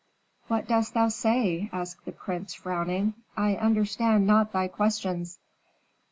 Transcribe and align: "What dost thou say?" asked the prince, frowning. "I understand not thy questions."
"What 0.47 0.67
dost 0.67 0.95
thou 0.95 1.09
say?" 1.09 1.69
asked 1.71 2.05
the 2.05 2.11
prince, 2.11 2.55
frowning. 2.55 3.13
"I 3.37 3.55
understand 3.55 4.25
not 4.25 4.51
thy 4.51 4.67
questions." 4.67 5.37